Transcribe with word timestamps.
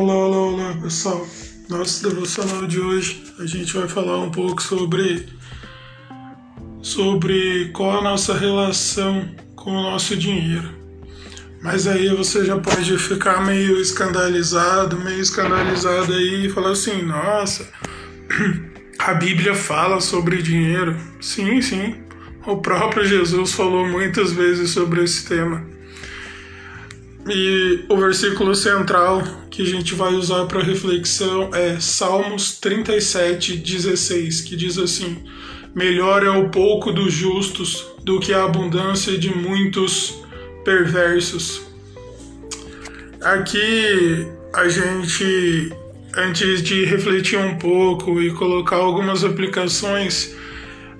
Olá, 0.00 0.14
olá, 0.14 0.38
olá, 0.38 0.74
pessoal. 0.80 1.26
Nosso 1.68 2.08
devocional 2.08 2.68
de 2.68 2.78
hoje 2.78 3.20
a 3.40 3.46
gente 3.46 3.76
vai 3.76 3.88
falar 3.88 4.18
um 4.18 4.30
pouco 4.30 4.62
sobre 4.62 5.26
sobre 6.80 7.70
qual 7.70 7.98
a 7.98 8.02
nossa 8.02 8.32
relação 8.32 9.28
com 9.56 9.72
o 9.72 9.82
nosso 9.82 10.16
dinheiro. 10.16 10.70
Mas 11.60 11.88
aí 11.88 12.14
você 12.14 12.44
já 12.44 12.56
pode 12.56 12.96
ficar 12.96 13.44
meio 13.44 13.76
escandalizado, 13.80 14.96
meio 15.00 15.18
escandalizado 15.18 16.12
aí 16.12 16.46
e 16.46 16.50
falar 16.50 16.70
assim: 16.70 17.02
"Nossa, 17.02 17.68
a 19.00 19.14
Bíblia 19.14 19.52
fala 19.52 20.00
sobre 20.00 20.40
dinheiro". 20.40 20.96
Sim, 21.20 21.60
sim. 21.60 21.96
O 22.46 22.58
próprio 22.58 23.04
Jesus 23.04 23.52
falou 23.52 23.84
muitas 23.84 24.30
vezes 24.30 24.70
sobre 24.70 25.02
esse 25.02 25.26
tema. 25.26 25.66
E 27.26 27.84
o 27.88 27.96
versículo 27.96 28.54
central 28.54 29.22
que 29.50 29.62
a 29.62 29.66
gente 29.66 29.94
vai 29.94 30.14
usar 30.14 30.46
para 30.46 30.62
reflexão 30.62 31.50
é 31.54 31.78
Salmos 31.80 32.58
37, 32.58 33.56
16, 33.56 34.42
que 34.42 34.56
diz 34.56 34.78
assim: 34.78 35.24
Melhor 35.74 36.24
é 36.24 36.30
o 36.30 36.48
pouco 36.48 36.92
dos 36.92 37.12
justos 37.12 37.86
do 38.02 38.18
que 38.20 38.32
a 38.32 38.44
abundância 38.44 39.18
de 39.18 39.34
muitos 39.34 40.22
perversos. 40.64 41.62
Aqui 43.20 44.26
a 44.54 44.68
gente, 44.68 45.72
antes 46.16 46.62
de 46.62 46.84
refletir 46.84 47.38
um 47.38 47.58
pouco 47.58 48.22
e 48.22 48.30
colocar 48.32 48.76
algumas 48.76 49.24
aplicações, 49.24 50.34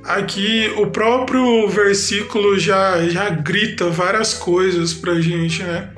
aqui 0.05 0.71
o 0.77 0.89
próprio 0.89 1.69
versículo 1.69 2.59
já, 2.59 3.09
já 3.09 3.31
grita 3.31 3.89
várias 3.89 4.35
coisas 4.35 4.93
pra 4.93 5.21
gente, 5.21 5.63
né? 5.63 5.91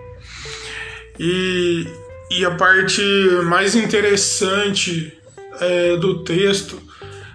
E, 1.22 1.86
e 2.30 2.46
a 2.46 2.52
parte 2.52 3.02
mais 3.44 3.76
interessante 3.76 5.12
é, 5.60 5.98
do 5.98 6.24
texto 6.24 6.80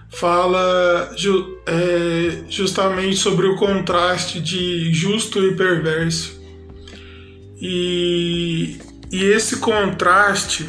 fala 0.09 1.13
ju, 1.15 1.59
é, 1.67 2.45
justamente 2.49 3.15
sobre 3.15 3.45
o 3.45 3.55
contraste 3.55 4.41
de 4.41 4.91
justo 4.91 5.45
e 5.45 5.55
perverso. 5.55 6.41
E, 7.61 8.79
e 9.11 9.23
esse 9.23 9.57
contraste 9.57 10.67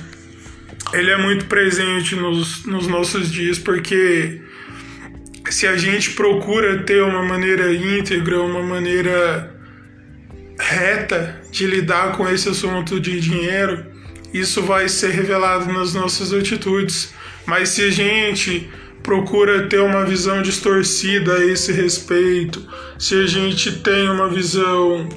ele 0.93 1.11
é 1.11 1.17
muito 1.17 1.47
presente 1.47 2.15
nos, 2.15 2.67
nos 2.67 2.87
nossos 2.87 3.33
dias 3.33 3.59
porque 3.59 4.43
se 5.49 5.67
a 5.67 5.77
gente 5.79 6.11
procura 6.11 6.83
ter 6.83 7.03
uma 7.03 7.23
maneira 7.23 7.73
íntegra, 7.73 8.43
uma 8.43 8.63
maneira 8.63 9.56
reta 10.59 11.41
de 11.51 11.67
lidar 11.67 12.17
com 12.17 12.29
esse 12.29 12.49
assunto 12.49 12.99
de 13.01 13.21
dinheiro, 13.21 13.87
isso 14.33 14.63
vai 14.63 14.89
ser 14.89 15.11
revelado 15.11 15.73
nas 15.73 15.95
nossas 15.95 16.33
atitudes. 16.33 17.15
Mas 17.47 17.71
se 17.71 17.83
a 17.83 17.91
gente 17.91 18.69
procura 19.03 19.69
ter 19.69 19.81
uma 19.81 20.05
visão 20.05 20.43
distorcida 20.43 21.35
a 21.35 21.45
esse 21.45 21.73
respeito, 21.73 22.67
se 22.99 23.15
a 23.15 23.27
gente 23.27 23.79
tem 23.79 24.09
uma 24.09 24.29
visão 24.29 25.09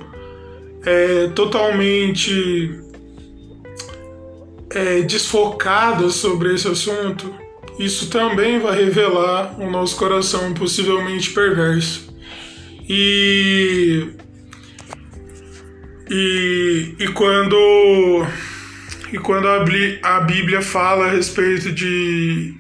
é, 0.85 1.27
totalmente 1.29 2.79
é, 4.69 5.01
desfocada 5.01 6.09
sobre 6.09 6.53
esse 6.53 6.67
assunto, 6.67 7.33
isso 7.79 8.09
também 8.09 8.59
vai 8.59 8.77
revelar 8.77 9.59
o 9.59 9.69
nosso 9.69 9.95
coração 9.95 10.53
possivelmente 10.53 11.31
perverso. 11.31 12.13
E 12.87 14.07
e, 16.09 16.95
e 16.99 17.07
quando 17.09 18.25
e 19.11 19.17
quando 19.17 19.47
a, 19.47 20.19
Bíblia 20.21 20.61
fala 20.61 21.05
a 21.05 21.11
respeito 21.11 21.71
de 21.71 22.55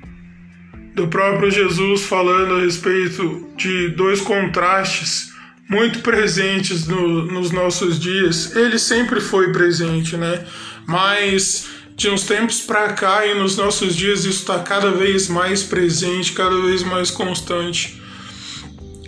do 0.95 1.07
próprio 1.07 1.49
Jesus 1.49 2.01
falando 2.01 2.55
a 2.55 2.61
respeito 2.61 3.47
de 3.55 3.89
dois 3.89 4.21
contrastes 4.21 5.31
muito 5.69 5.99
presentes 5.99 6.87
no, 6.87 7.25
nos 7.25 7.51
nossos 7.51 7.99
dias, 7.99 8.55
ele 8.55 8.79
sempre 8.79 9.21
foi 9.21 9.51
presente, 9.51 10.17
né? 10.17 10.43
Mas 10.87 11.67
de 11.95 12.09
uns 12.09 12.23
tempos 12.23 12.61
para 12.61 12.93
cá 12.93 13.25
e 13.27 13.35
nos 13.35 13.55
nossos 13.55 13.95
dias 13.95 14.21
isso 14.21 14.39
está 14.39 14.59
cada 14.59 14.89
vez 14.89 15.27
mais 15.27 15.61
presente, 15.61 16.33
cada 16.33 16.59
vez 16.61 16.81
mais 16.81 17.11
constante. 17.11 18.01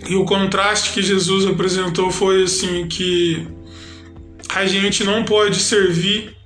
E 0.08 0.14
o 0.14 0.24
contraste 0.24 0.92
que 0.92 1.02
Jesus 1.02 1.46
apresentou 1.46 2.10
foi 2.10 2.44
assim 2.44 2.86
que 2.86 3.46
a 4.54 4.66
gente 4.66 5.02
não 5.04 5.24
pode 5.24 5.60
servir 5.60 6.36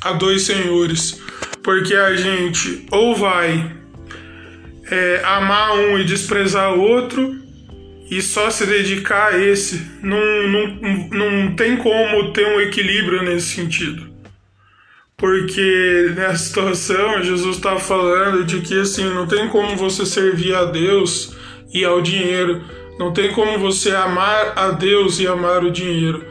a 0.00 0.12
dois 0.12 0.42
senhores, 0.42 1.20
porque 1.62 1.94
a 1.94 2.14
gente 2.14 2.86
ou 2.90 3.14
vai 3.14 3.72
é, 4.90 5.20
amar 5.24 5.72
um 5.72 5.98
e 5.98 6.04
desprezar 6.04 6.74
o 6.74 6.80
outro 6.80 7.38
e 8.10 8.22
só 8.22 8.50
se 8.50 8.66
dedicar 8.66 9.34
a 9.34 9.38
esse. 9.38 9.86
Não, 10.02 10.18
não, 10.48 10.66
não 11.10 11.54
tem 11.54 11.76
como 11.76 12.32
ter 12.32 12.46
um 12.46 12.60
equilíbrio 12.60 13.22
nesse 13.22 13.54
sentido. 13.54 14.08
Porque 15.16 16.12
nessa 16.16 16.44
situação, 16.44 17.22
Jesus 17.22 17.56
está 17.56 17.78
falando 17.78 18.44
de 18.44 18.60
que 18.60 18.80
assim, 18.80 19.04
não 19.04 19.26
tem 19.26 19.48
como 19.48 19.76
você 19.76 20.06
servir 20.06 20.54
a 20.54 20.64
Deus 20.64 21.36
e 21.72 21.84
ao 21.84 22.00
dinheiro. 22.00 22.62
Não 22.98 23.12
tem 23.12 23.32
como 23.32 23.58
você 23.58 23.90
amar 23.90 24.54
a 24.56 24.70
Deus 24.70 25.20
e 25.20 25.26
amar 25.26 25.62
o 25.62 25.70
dinheiro 25.70 26.24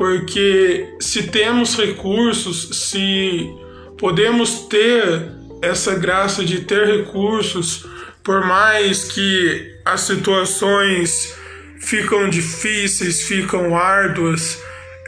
porque 0.00 0.94
se 0.98 1.24
temos 1.24 1.76
recursos, 1.76 2.88
se 2.88 3.54
podemos 3.98 4.60
ter 4.60 5.30
essa 5.60 5.94
graça 5.94 6.42
de 6.42 6.62
ter 6.62 6.86
recursos, 6.86 7.86
por 8.24 8.42
mais 8.42 9.12
que 9.12 9.78
as 9.84 10.00
situações 10.00 11.36
ficam 11.80 12.30
difíceis, 12.30 13.24
ficam 13.24 13.76
árduas, 13.76 14.58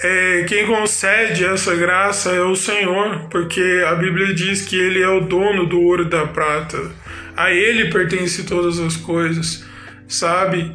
é, 0.03 0.45
quem 0.47 0.67
concede 0.67 1.43
essa 1.43 1.75
graça 1.75 2.31
é 2.31 2.43
o 2.43 2.55
Senhor, 2.55 3.31
porque 3.31 3.83
a 3.89 3.95
Bíblia 3.95 4.35
diz 4.35 4.61
que 4.61 4.79
Ele 4.79 5.01
é 5.01 5.09
o 5.09 5.21
dono 5.21 5.65
do 5.65 5.81
ouro 5.81 6.03
e 6.03 6.11
da 6.11 6.27
prata. 6.27 6.79
A 7.35 7.51
Ele 7.51 7.91
pertence 7.91 8.43
todas 8.43 8.79
as 8.79 8.95
coisas, 8.99 9.65
sabe? 10.07 10.71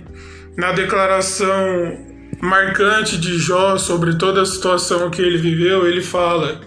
Na 0.57 0.71
declaração 0.71 2.06
marcante 2.41 3.17
de 3.17 3.37
Jó 3.37 3.77
sobre 3.77 4.15
toda 4.15 4.41
a 4.41 4.45
situação 4.45 5.09
que 5.09 5.21
ele 5.21 5.37
viveu, 5.37 5.87
ele 5.87 6.01
fala: 6.01 6.61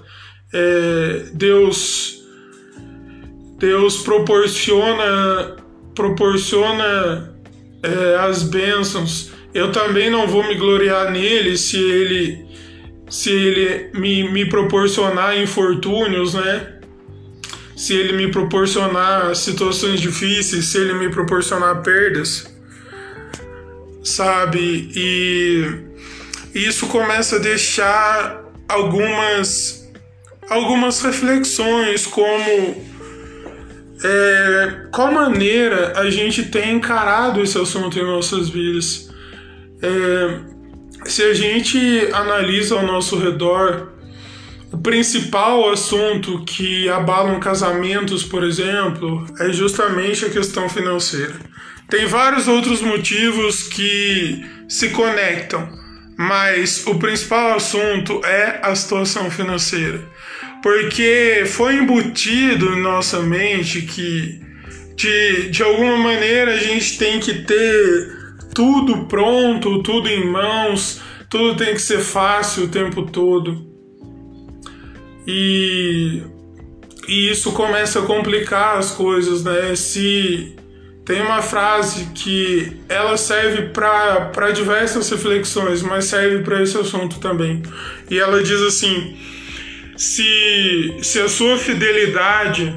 é, 0.53 1.27
Deus, 1.33 2.23
Deus 3.59 3.99
proporciona, 3.99 5.57
proporciona 5.95 7.35
é, 7.83 8.17
as 8.17 8.43
bênçãos. 8.43 9.31
Eu 9.53 9.73
também 9.73 10.11
não 10.11 10.27
vou 10.29 10.47
me 10.47 10.55
gloriar 10.55 11.11
nele 11.11 11.57
se 11.57 11.77
ele, 11.77 12.47
se 13.09 13.31
ele 13.31 13.91
me, 13.99 14.31
me 14.31 14.49
proporcionar 14.49 15.39
infortúnios, 15.39 16.35
né? 16.35 16.77
Se 17.77 17.95
ele 17.95 18.13
me 18.13 18.31
proporcionar 18.31 19.35
situações 19.35 20.01
difíceis, 20.01 20.67
se 20.67 20.79
ele 20.79 20.93
me 20.93 21.09
proporcionar 21.09 21.83
perdas 21.83 22.50
sabe? 24.03 24.91
E 24.94 25.65
isso 26.55 26.87
começa 26.87 27.37
a 27.37 27.38
deixar 27.38 28.44
algumas 28.69 29.81
algumas 30.49 31.00
reflexões 31.00 32.06
como 32.06 32.91
é, 34.03 34.87
qual 34.91 35.12
maneira 35.12 35.93
a 35.97 36.10
gente 36.10 36.44
tem 36.44 36.75
encarado 36.75 37.41
esse 37.41 37.56
assunto 37.56 37.99
em 37.99 38.05
nossas 38.05 38.49
vidas. 38.49 39.10
É, 39.83 40.39
se 41.04 41.22
a 41.22 41.33
gente 41.34 42.09
analisa 42.13 42.75
ao 42.75 42.83
nosso 42.86 43.19
redor, 43.19 43.92
o 44.72 44.78
principal 44.78 45.71
assunto 45.71 46.45
que 46.45 46.89
abalam 46.89 47.41
casamentos, 47.41 48.22
por 48.22 48.45
exemplo, 48.45 49.27
é 49.41 49.53
justamente 49.53 50.25
a 50.25 50.31
questão 50.31 50.69
financeira. 50.69 51.34
Tem 51.89 52.07
vários 52.07 52.47
outros 52.47 52.81
motivos 52.81 53.65
que 53.65 54.45
se 54.69 54.91
conectam, 54.91 55.69
mas 56.17 56.87
o 56.87 56.95
principal 56.97 57.57
assunto 57.57 58.21
é 58.25 58.61
a 58.63 58.75
situação 58.77 59.28
financeira. 59.28 60.01
Porque 60.63 61.45
foi 61.47 61.77
embutido 61.77 62.75
em 62.75 62.81
nossa 62.81 63.21
mente 63.21 63.83
que 63.83 64.41
de, 64.95 65.49
de 65.49 65.63
alguma 65.63 65.97
maneira 65.97 66.53
a 66.53 66.59
gente 66.59 66.97
tem 66.97 67.19
que 67.19 67.43
ter 67.43 68.21
tudo 68.55 69.07
pronto, 69.07 69.83
tudo 69.83 70.09
em 70.09 70.27
mãos, 70.27 71.01
tudo 71.28 71.57
tem 71.57 71.75
que 71.75 71.81
ser 71.81 72.01
fácil 72.01 72.65
o 72.65 72.69
tempo 72.69 73.03
todo. 73.03 73.70
E, 75.27 76.22
e 77.09 77.31
isso 77.31 77.53
começa 77.53 78.01
a 78.01 78.03
complicar 78.03 78.78
as 78.78 78.91
coisas, 78.91 79.45
né? 79.45 79.75
Se 79.77 80.57
tem 81.05 81.22
uma 81.22 81.43
frase 81.43 82.07
que 82.15 82.77
ela 82.89 83.17
serve 83.17 83.71
para 83.71 84.53
diversas 84.53 85.11
reflexões, 85.11 85.83
mas 85.83 86.05
serve 86.05 86.45
para 86.45 86.63
esse 86.63 86.78
assunto 86.78 87.19
também. 87.19 87.63
E 88.11 88.19
ela 88.19 88.43
diz 88.43 88.61
assim: 88.63 89.17
se, 89.97 90.99
se 91.03 91.21
a 91.21 91.28
sua 91.28 91.59
fidelidade 91.59 92.73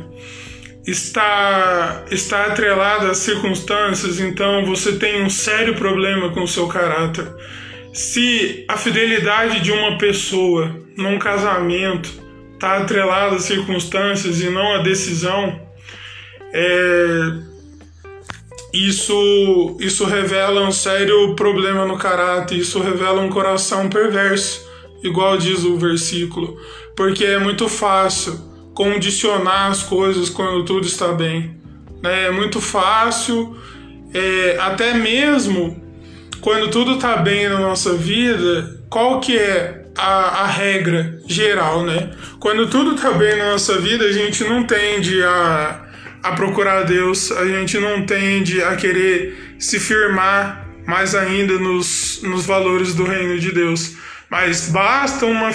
está, 0.86 2.04
está 2.10 2.46
atrelada 2.46 3.12
às 3.12 3.18
circunstâncias, 3.18 4.20
então 4.20 4.66
você 4.66 4.94
tem 4.94 5.24
um 5.24 5.30
sério 5.30 5.76
problema 5.76 6.32
com 6.32 6.42
o 6.42 6.48
seu 6.48 6.68
caráter. 6.68 7.28
Se 7.94 8.66
a 8.68 8.76
fidelidade 8.76 9.60
de 9.60 9.72
uma 9.72 9.98
pessoa 9.98 10.76
num 10.98 11.20
casamento 11.20 12.23
está 12.64 12.78
atrelada 12.78 13.36
às 13.36 13.44
circunstâncias 13.44 14.40
e 14.40 14.50
não 14.50 14.76
à 14.76 14.78
decisão, 14.78 15.60
é, 16.54 17.34
isso, 18.74 19.76
isso 19.82 20.06
revela 20.06 20.62
um 20.62 20.72
sério 20.72 21.36
problema 21.36 21.86
no 21.86 21.98
caráter, 21.98 22.58
isso 22.58 22.80
revela 22.80 23.22
um 23.22 23.30
coração 23.30 23.90
perverso, 23.90 24.66
igual 25.04 25.38
diz 25.38 25.66
o 25.66 25.78
versículo, 25.78 26.58
porque 26.96 27.26
é 27.26 27.38
muito 27.38 27.68
fácil 27.68 28.40
condicionar 28.74 29.70
as 29.70 29.84
coisas 29.84 30.30
quando 30.30 30.64
tudo 30.64 30.88
está 30.88 31.10
bem. 31.12 31.58
Né? 32.02 32.28
É 32.28 32.32
muito 32.32 32.62
fácil, 32.62 33.58
é, 34.14 34.58
até 34.62 34.94
mesmo 34.94 35.84
quando 36.40 36.70
tudo 36.70 36.94
está 36.94 37.18
bem 37.18 37.50
na 37.50 37.60
nossa 37.60 37.94
vida, 37.94 38.82
qual 38.90 39.20
que 39.20 39.38
é 39.38 39.83
a, 39.98 40.44
a, 40.44 40.48
regra 40.48 41.20
geral, 41.28 41.84
né? 41.84 42.12
Quando 42.40 42.70
tudo 42.70 42.96
está 42.96 43.12
bem 43.12 43.38
na 43.38 43.52
nossa 43.52 43.80
vida, 43.80 44.06
a 44.06 44.12
gente 44.12 44.44
não 44.44 44.64
tende 44.64 45.22
a, 45.24 45.86
a 46.24 46.32
procurar 46.32 46.84
Deus, 46.84 47.32
a 47.32 47.46
gente 47.46 47.78
não 47.78 48.06
tende 48.06 48.62
a 48.62 48.76
querer 48.76 49.56
se 49.60 49.80
firmar 49.80 50.68
mais 50.86 51.16
ainda 51.16 51.54
nos, 51.54 52.22
nos 52.24 52.46
valores 52.46 52.94
do 52.94 53.04
reino 53.04 53.40
de 53.40 53.52
Deus. 53.52 53.96
Mas 54.30 54.70
basta 54.70 55.26
uma, 55.26 55.52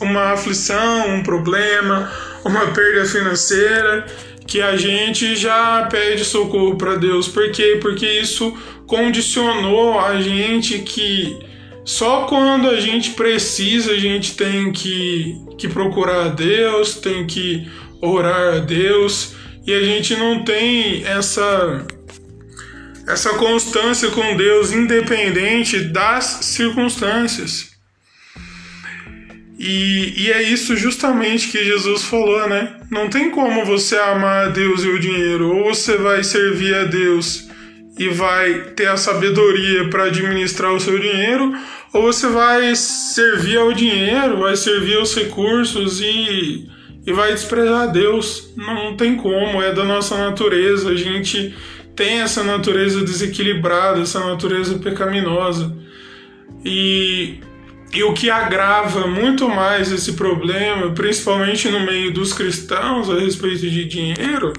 uma 0.00 0.32
aflição, 0.32 1.16
um 1.16 1.22
problema, 1.22 2.10
uma 2.44 2.68
perda 2.68 3.04
financeira 3.04 4.06
que 4.46 4.60
a 4.60 4.76
gente 4.76 5.36
já 5.36 5.86
pede 5.90 6.24
socorro 6.24 6.76
para 6.76 6.96
Deus. 6.96 7.28
Por 7.28 7.50
quê? 7.52 7.78
Porque 7.80 8.06
isso 8.06 8.56
condicionou 8.86 10.00
a 10.00 10.20
gente 10.20 10.78
que 10.80 11.38
só 11.84 12.26
quando 12.26 12.68
a 12.68 12.80
gente 12.80 13.10
precisa 13.10 13.92
a 13.92 13.98
gente 13.98 14.36
tem 14.36 14.72
que, 14.72 15.36
que 15.58 15.68
procurar 15.68 16.26
a 16.26 16.28
Deus, 16.28 16.94
tem 16.94 17.26
que 17.26 17.68
orar 18.00 18.56
a 18.56 18.58
Deus 18.58 19.34
e 19.66 19.72
a 19.72 19.82
gente 19.82 20.16
não 20.16 20.44
tem 20.44 21.04
essa 21.04 21.86
essa 23.06 23.30
constância 23.30 24.10
com 24.10 24.36
Deus 24.36 24.72
independente 24.72 25.80
das 25.80 26.24
circunstâncias. 26.24 27.72
E, 29.58 30.24
e 30.24 30.32
é 30.32 30.42
isso 30.42 30.76
justamente 30.76 31.48
que 31.48 31.64
Jesus 31.64 32.02
falou, 32.02 32.48
né? 32.48 32.80
Não 32.90 33.08
tem 33.08 33.30
como 33.30 33.64
você 33.64 33.96
amar 33.96 34.46
a 34.46 34.48
Deus 34.48 34.82
e 34.82 34.88
o 34.88 34.98
dinheiro. 34.98 35.56
Ou 35.56 35.72
você 35.72 35.96
vai 35.96 36.24
servir 36.24 36.74
a 36.74 36.84
Deus 36.84 37.48
e 37.98 38.08
vai 38.08 38.70
ter 38.74 38.88
a 38.88 38.96
sabedoria 38.96 39.88
para 39.88 40.04
administrar 40.04 40.72
o 40.72 40.80
seu 40.80 40.98
dinheiro, 40.98 41.52
ou 41.92 42.02
você 42.02 42.28
vai 42.28 42.74
servir 42.74 43.58
ao 43.58 43.72
dinheiro, 43.72 44.38
vai 44.38 44.56
servir 44.56 44.96
aos 44.96 45.14
recursos 45.14 46.00
e, 46.00 46.68
e 47.06 47.12
vai 47.12 47.32
desprezar 47.32 47.92
Deus. 47.92 48.52
Não 48.56 48.96
tem 48.96 49.16
como, 49.16 49.62
é 49.62 49.72
da 49.72 49.84
nossa 49.84 50.16
natureza. 50.16 50.90
A 50.90 50.96
gente 50.96 51.54
tem 51.94 52.20
essa 52.20 52.42
natureza 52.42 53.02
desequilibrada, 53.02 54.00
essa 54.00 54.20
natureza 54.20 54.78
pecaminosa. 54.78 55.76
E 56.64 57.40
e 57.92 58.02
o 58.02 58.14
que 58.14 58.30
agrava 58.30 59.06
muito 59.06 59.46
mais 59.48 59.92
esse 59.92 60.14
problema, 60.14 60.90
principalmente 60.92 61.68
no 61.68 61.80
meio 61.80 62.10
dos 62.10 62.32
cristãos 62.32 63.10
a 63.10 63.18
respeito 63.20 63.68
de 63.68 63.84
dinheiro, 63.84 64.54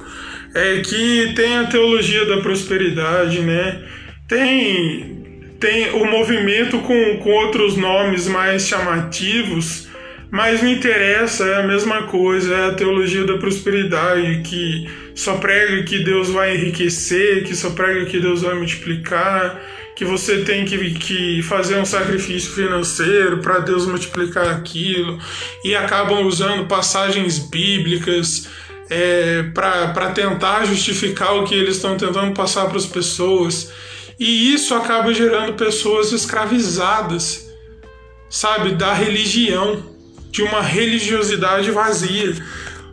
é 0.54 0.82
que 0.82 1.34
tem 1.36 1.58
a 1.58 1.66
teologia 1.66 2.26
da 2.26 2.38
prosperidade, 2.38 3.40
né? 3.42 3.82
Tem, 4.28 5.54
tem 5.60 5.92
o 5.92 6.06
movimento 6.06 6.80
com, 6.80 7.18
com 7.18 7.30
outros 7.30 7.76
nomes 7.76 8.28
mais 8.28 8.68
chamativos, 8.68 9.88
mas 10.32 10.62
não 10.62 10.70
interessa, 10.70 11.46
é 11.46 11.56
a 11.62 11.68
mesma 11.68 12.04
coisa, 12.04 12.54
é 12.54 12.66
a 12.70 12.74
teologia 12.74 13.24
da 13.24 13.38
prosperidade, 13.38 14.42
que 14.44 14.88
só 15.16 15.38
prega 15.38 15.84
que 15.84 16.04
Deus 16.04 16.30
vai 16.30 16.56
enriquecer, 16.56 17.44
que 17.44 17.56
só 17.56 17.72
prega 17.72 18.06
que 18.06 18.20
Deus 18.20 18.42
vai 18.42 18.56
multiplicar 18.56 19.62
que 19.96 20.04
você 20.04 20.40
tem 20.40 20.66
que, 20.66 20.92
que 20.96 21.42
fazer 21.44 21.76
um 21.76 21.86
sacrifício 21.86 22.52
financeiro 22.54 23.40
para 23.40 23.60
Deus 23.60 23.86
multiplicar 23.86 24.48
aquilo, 24.48 25.20
e 25.64 25.76
acabam 25.76 26.26
usando 26.26 26.68
passagens 26.68 27.38
bíblicas 27.38 28.50
é, 28.94 29.44
para 29.54 30.12
tentar 30.12 30.66
justificar 30.66 31.34
o 31.36 31.46
que 31.46 31.56
eles 31.56 31.78
estão 31.78 31.98
tentando 31.98 32.34
passar 32.34 32.68
para 32.68 32.78
as 32.78 32.86
pessoas. 32.86 33.72
E 34.20 34.54
isso 34.54 34.76
acaba 34.76 35.12
gerando 35.14 35.54
pessoas 35.54 36.12
escravizadas, 36.12 37.50
sabe, 38.30 38.76
da 38.76 38.94
religião, 38.94 39.84
de 40.30 40.44
uma 40.44 40.62
religiosidade 40.62 41.72
vazia. 41.72 42.36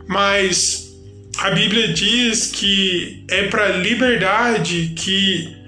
Mas 0.07 0.91
a 1.37 1.51
Bíblia 1.51 1.89
diz 1.89 2.47
que 2.47 3.23
é 3.29 3.43
para 3.43 3.67
liberdade 3.77 4.93
que 4.97 5.61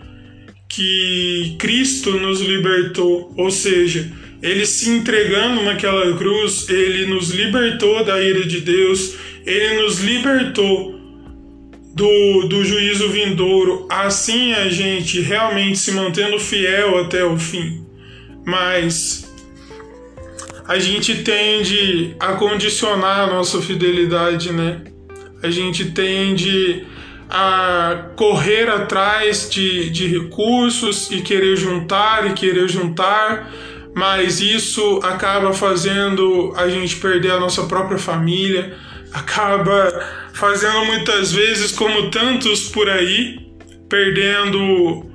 que 0.76 1.56
Cristo 1.60 2.20
nos 2.20 2.42
libertou, 2.42 3.32
ou 3.38 3.52
seja, 3.52 4.12
ele 4.44 4.66
se 4.66 4.90
entregando 4.90 5.64
naquela 5.64 6.16
cruz, 6.18 6.68
ele 6.68 7.06
nos 7.06 7.30
libertou 7.30 8.04
da 8.04 8.22
ira 8.22 8.46
de 8.46 8.60
Deus, 8.60 9.16
ele 9.46 9.82
nos 9.82 10.02
libertou 10.02 11.00
do, 11.96 12.48
do 12.50 12.66
juízo 12.66 13.08
vindouro, 13.10 13.88
assim 13.90 14.52
a 14.52 14.68
gente 14.68 15.22
realmente 15.22 15.78
se 15.78 15.94
mantendo 15.94 16.38
fiel 16.40 17.00
até 17.00 17.24
o 17.24 17.38
fim. 17.40 17.86
Mas 18.46 19.34
a 20.68 20.78
gente 20.78 21.24
tende 21.24 22.14
a 22.20 22.34
condicionar 22.34 23.22
a 23.22 23.28
nossa 23.28 23.62
fidelidade, 23.62 24.52
né? 24.52 24.82
A 25.42 25.50
gente 25.50 25.92
tende 25.92 26.86
a 27.30 28.10
correr 28.16 28.70
atrás 28.70 29.50
de, 29.50 29.90
de 29.90 30.08
recursos 30.08 31.10
e 31.12 31.22
querer 31.22 31.56
juntar 31.56 32.30
e 32.30 32.34
querer 32.34 32.68
juntar, 32.70 33.52
mas 33.96 34.42
isso 34.42 35.00
acaba 35.04 35.54
fazendo 35.54 36.54
a 36.56 36.68
gente 36.68 36.96
perder 36.98 37.32
a 37.32 37.40
nossa 37.40 37.64
própria 37.64 37.98
família, 37.98 38.76
acaba 39.14 39.90
fazendo 40.34 40.86
muitas 40.86 41.32
vezes, 41.32 41.72
como 41.72 42.10
tantos 42.10 42.70
por 42.70 42.90
aí, 42.90 43.40
perdendo 43.88 45.10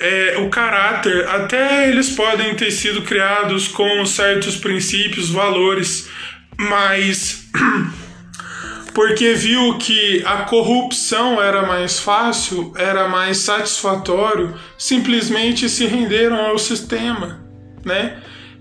é, 0.00 0.36
o 0.38 0.50
caráter. 0.50 1.28
Até 1.28 1.88
eles 1.88 2.10
podem 2.10 2.54
ter 2.54 2.70
sido 2.70 3.02
criados 3.02 3.68
com 3.68 4.04
certos 4.04 4.56
princípios, 4.56 5.30
valores, 5.30 6.08
mas 6.58 7.48
porque 8.92 9.34
viu 9.34 9.76
que 9.78 10.22
a 10.24 10.38
corrupção 10.38 11.42
era 11.42 11.66
mais 11.66 11.98
fácil, 12.00 12.72
era 12.76 13.08
mais 13.08 13.38
satisfatório, 13.38 14.54
simplesmente 14.78 15.68
se 15.68 15.86
renderam 15.86 16.36
ao 16.36 16.58
sistema, 16.58 17.43
né? 17.84 18.16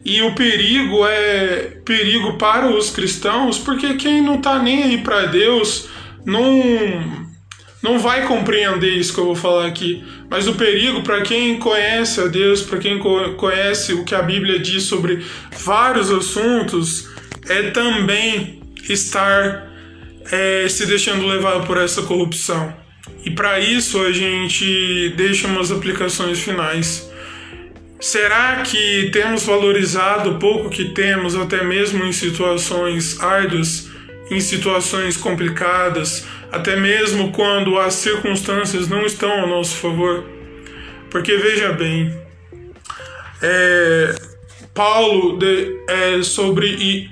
E 0.05 0.21
o 0.21 0.35
perigo 0.35 1.05
é 1.05 1.77
perigo 1.85 2.33
para 2.33 2.69
os 2.69 2.89
cristãos, 2.89 3.57
porque 3.57 3.93
quem 3.93 4.21
não 4.21 4.35
está 4.35 4.59
nem 4.59 4.83
aí 4.83 4.97
para 4.97 5.27
Deus 5.27 5.87
não 6.25 7.23
não 7.81 7.99
vai 7.99 8.25
compreender 8.25 8.91
isso 8.91 9.13
que 9.13 9.19
eu 9.19 9.25
vou 9.25 9.35
falar 9.35 9.65
aqui. 9.65 10.01
Mas 10.29 10.47
o 10.47 10.55
perigo 10.55 11.03
para 11.03 11.21
quem 11.21 11.59
conhece 11.59 12.21
a 12.21 12.27
Deus, 12.27 12.61
para 12.61 12.79
quem 12.79 12.97
conhece 12.97 13.93
o 13.93 14.05
que 14.05 14.15
a 14.15 14.21
Bíblia 14.21 14.57
diz 14.57 14.83
sobre 14.83 15.23
vários 15.51 16.09
assuntos, 16.09 17.09
é 17.49 17.71
também 17.71 18.61
estar 18.87 19.69
é, 20.31 20.67
se 20.69 20.85
deixando 20.85 21.27
levar 21.27 21.65
por 21.65 21.77
essa 21.77 22.01
corrupção. 22.03 22.73
E 23.25 23.31
para 23.31 23.59
isso 23.59 24.01
a 24.01 24.11
gente 24.11 25.13
deixa 25.17 25.47
umas 25.47 25.71
aplicações 25.71 26.39
finais. 26.39 27.11
Será 28.03 28.61
que 28.63 29.09
temos 29.13 29.45
valorizado 29.45 30.31
o 30.31 30.37
pouco 30.37 30.69
que 30.69 30.89
temos, 30.89 31.37
até 31.37 31.63
mesmo 31.63 32.03
em 32.03 32.11
situações 32.11 33.17
árduas, 33.21 33.87
em 34.29 34.41
situações 34.41 35.15
complicadas, 35.15 36.25
até 36.51 36.75
mesmo 36.75 37.31
quando 37.31 37.79
as 37.79 37.93
circunstâncias 37.93 38.89
não 38.89 39.05
estão 39.05 39.31
ao 39.31 39.47
nosso 39.47 39.77
favor? 39.77 40.25
Porque 41.09 41.37
veja 41.37 41.71
bem, 41.71 42.13
é, 43.41 44.15
Paulo 44.73 45.37
de, 45.37 45.73
é, 45.87 46.21
sobre 46.23 47.09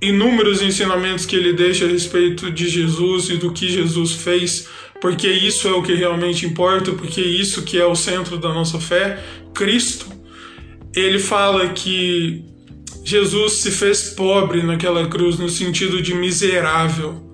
inúmeros 0.00 0.62
ensinamentos 0.62 1.26
que 1.26 1.34
ele 1.34 1.52
deixa 1.52 1.84
a 1.84 1.88
respeito 1.88 2.48
de 2.48 2.68
Jesus 2.68 3.28
e 3.28 3.38
do 3.38 3.52
que 3.52 3.68
Jesus 3.68 4.12
fez, 4.12 4.68
porque 5.00 5.26
isso 5.26 5.66
é 5.66 5.72
o 5.72 5.82
que 5.82 5.94
realmente 5.94 6.46
importa, 6.46 6.92
porque 6.92 7.20
isso 7.20 7.64
que 7.64 7.76
é 7.76 7.84
o 7.84 7.96
centro 7.96 8.38
da 8.38 8.54
nossa 8.54 8.78
fé, 8.78 9.18
Cristo. 9.52 10.17
Ele 10.94 11.18
fala 11.18 11.68
que 11.68 12.44
Jesus 13.04 13.54
se 13.54 13.70
fez 13.70 14.10
pobre 14.10 14.62
naquela 14.62 15.06
cruz 15.08 15.38
no 15.38 15.48
sentido 15.48 16.02
de 16.02 16.14
miserável. 16.14 17.26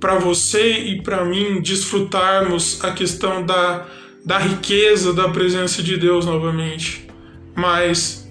Para 0.00 0.18
você 0.18 0.72
e 0.78 1.02
para 1.02 1.24
mim 1.24 1.60
desfrutarmos 1.60 2.82
a 2.84 2.92
questão 2.92 3.44
da, 3.44 3.86
da 4.24 4.38
riqueza 4.38 5.12
da 5.12 5.28
presença 5.28 5.82
de 5.82 5.96
Deus 5.96 6.26
novamente. 6.26 7.06
Mas 7.54 8.28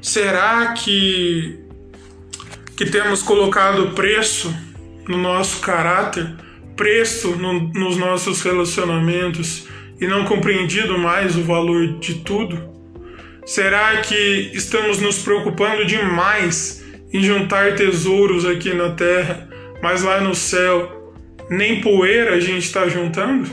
será 0.00 0.72
que 0.72 1.66
que 2.76 2.84
temos 2.84 3.22
colocado 3.22 3.92
preço 3.92 4.54
no 5.08 5.16
nosso 5.16 5.60
caráter, 5.60 6.34
preço 6.76 7.34
no, 7.36 7.54
nos 7.72 7.96
nossos 7.96 8.42
relacionamentos 8.42 9.66
e 9.98 10.06
não 10.06 10.26
compreendido 10.26 10.98
mais 10.98 11.36
o 11.36 11.42
valor 11.42 11.98
de 11.98 12.16
tudo? 12.16 12.75
Será 13.46 13.98
que 13.98 14.50
estamos 14.52 14.98
nos 14.98 15.18
preocupando 15.18 15.86
demais 15.86 16.84
em 17.12 17.22
juntar 17.22 17.76
tesouros 17.76 18.44
aqui 18.44 18.74
na 18.74 18.90
terra, 18.90 19.48
mas 19.80 20.02
lá 20.02 20.20
no 20.20 20.34
céu 20.34 21.14
nem 21.48 21.80
poeira 21.80 22.34
a 22.34 22.40
gente 22.40 22.64
está 22.64 22.88
juntando? 22.88 23.48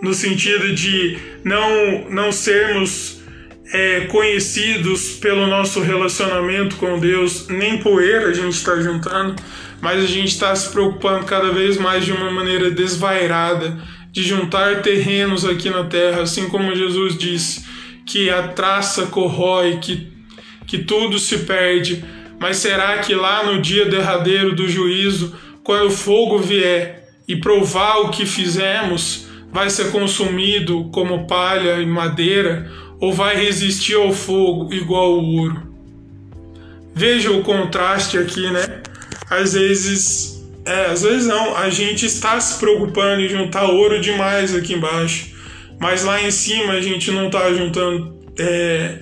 No 0.00 0.14
sentido 0.14 0.72
de 0.76 1.18
não, 1.42 2.08
não 2.08 2.30
sermos 2.30 3.20
é, 3.72 4.02
conhecidos 4.02 5.10
pelo 5.16 5.48
nosso 5.48 5.80
relacionamento 5.80 6.76
com 6.76 7.00
Deus, 7.00 7.48
nem 7.48 7.78
poeira 7.78 8.28
a 8.28 8.32
gente 8.32 8.54
está 8.54 8.80
juntando, 8.80 9.34
mas 9.80 10.04
a 10.04 10.06
gente 10.06 10.28
está 10.28 10.54
se 10.54 10.70
preocupando 10.70 11.26
cada 11.26 11.50
vez 11.50 11.76
mais 11.76 12.04
de 12.04 12.12
uma 12.12 12.30
maneira 12.30 12.70
desvairada 12.70 13.76
de 14.12 14.22
juntar 14.22 14.82
terrenos 14.82 15.44
aqui 15.44 15.68
na 15.68 15.82
terra, 15.82 16.22
assim 16.22 16.48
como 16.48 16.76
Jesus 16.76 17.18
disse 17.18 17.66
que 18.08 18.30
a 18.30 18.48
traça 18.48 19.06
corrói, 19.06 19.76
que, 19.76 20.08
que 20.66 20.78
tudo 20.78 21.18
se 21.18 21.40
perde. 21.40 22.02
Mas 22.40 22.56
será 22.56 22.98
que 22.98 23.14
lá 23.14 23.44
no 23.44 23.60
dia 23.60 23.84
derradeiro 23.84 24.56
do 24.56 24.66
juízo, 24.66 25.36
quando 25.62 25.88
o 25.88 25.90
fogo 25.90 26.38
vier 26.38 27.06
e 27.28 27.36
provar 27.36 27.98
o 27.98 28.10
que 28.10 28.24
fizemos, 28.24 29.26
vai 29.52 29.68
ser 29.68 29.92
consumido 29.92 30.88
como 30.90 31.26
palha 31.26 31.80
e 31.82 31.86
madeira 31.86 32.70
ou 32.98 33.12
vai 33.12 33.36
resistir 33.36 33.94
ao 33.94 34.10
fogo 34.10 34.72
igual 34.72 35.18
o 35.18 35.36
ouro? 35.36 35.68
Veja 36.94 37.30
o 37.30 37.42
contraste 37.42 38.16
aqui, 38.16 38.50
né? 38.50 38.82
Às 39.28 39.52
vezes, 39.52 40.42
é, 40.64 40.86
às 40.86 41.02
vezes 41.02 41.26
não, 41.26 41.54
a 41.54 41.68
gente 41.68 42.06
está 42.06 42.40
se 42.40 42.58
preocupando 42.58 43.20
em 43.20 43.28
juntar 43.28 43.66
ouro 43.66 44.00
demais 44.00 44.54
aqui 44.54 44.72
embaixo 44.72 45.27
mas 45.80 46.04
lá 46.04 46.22
em 46.22 46.30
cima 46.30 46.74
a 46.74 46.80
gente 46.80 47.10
não 47.10 47.26
está 47.26 47.52
juntando 47.52 48.18
é, 48.38 48.98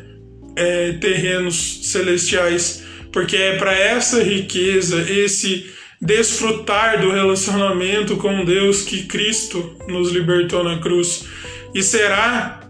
é, 0.56 0.92
terrenos 0.92 1.80
celestiais, 1.82 2.84
porque 3.12 3.36
é 3.36 3.56
para 3.56 3.72
essa 3.72 4.22
riqueza, 4.22 5.04
esse 5.10 5.70
desfrutar 6.00 7.00
do 7.00 7.10
relacionamento 7.10 8.16
com 8.16 8.44
Deus 8.44 8.82
que 8.82 9.04
Cristo 9.04 9.76
nos 9.88 10.10
libertou 10.10 10.62
na 10.62 10.78
cruz. 10.78 11.26
E 11.74 11.82
será 11.82 12.60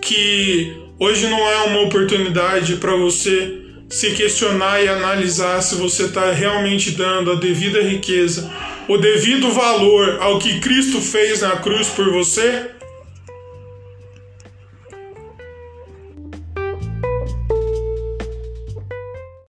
que 0.00 0.72
hoje 0.98 1.26
não 1.28 1.38
é 1.38 1.56
uma 1.64 1.82
oportunidade 1.82 2.76
para 2.76 2.96
você 2.96 3.58
se 3.88 4.12
questionar 4.12 4.82
e 4.82 4.88
analisar 4.88 5.60
se 5.62 5.74
você 5.74 6.04
está 6.04 6.30
realmente 6.30 6.92
dando 6.92 7.32
a 7.32 7.34
devida 7.34 7.82
riqueza, 7.82 8.50
o 8.88 8.96
devido 8.96 9.50
valor 9.50 10.18
ao 10.20 10.38
que 10.38 10.60
Cristo 10.60 11.00
fez 11.00 11.42
na 11.42 11.56
cruz 11.56 11.88
por 11.88 12.10
você? 12.10 12.70